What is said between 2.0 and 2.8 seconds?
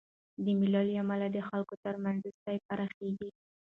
دوستي